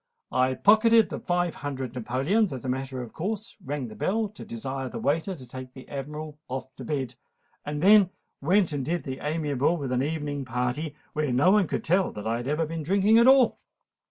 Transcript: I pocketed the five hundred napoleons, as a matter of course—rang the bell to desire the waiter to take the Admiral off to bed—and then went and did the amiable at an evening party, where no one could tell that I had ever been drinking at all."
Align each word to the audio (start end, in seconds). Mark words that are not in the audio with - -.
I 0.31 0.55
pocketed 0.55 1.09
the 1.09 1.19
five 1.19 1.53
hundred 1.53 1.93
napoleons, 1.93 2.51
as 2.51 2.65
a 2.65 2.69
matter 2.69 3.03
of 3.03 3.13
course—rang 3.13 3.87
the 3.87 3.93
bell 3.93 4.29
to 4.29 4.43
desire 4.43 4.89
the 4.89 4.97
waiter 4.97 5.35
to 5.35 5.45
take 5.47 5.73
the 5.75 5.87
Admiral 5.87 6.39
off 6.47 6.75
to 6.77 6.83
bed—and 6.83 7.83
then 7.83 8.09
went 8.41 8.73
and 8.73 8.83
did 8.83 9.03
the 9.03 9.19
amiable 9.19 9.83
at 9.83 9.91
an 9.91 10.01
evening 10.01 10.43
party, 10.43 10.95
where 11.13 11.31
no 11.31 11.51
one 11.51 11.67
could 11.67 11.83
tell 11.83 12.11
that 12.13 12.25
I 12.25 12.37
had 12.37 12.47
ever 12.47 12.65
been 12.65 12.81
drinking 12.81 13.19
at 13.19 13.27
all." 13.27 13.59